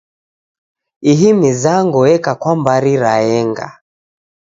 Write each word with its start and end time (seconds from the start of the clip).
Ihi 1.11 1.29
mizango 1.41 1.99
eka 2.15 2.33
kwa 2.41 2.53
mbari 2.59 2.93
raenga. 3.03 3.67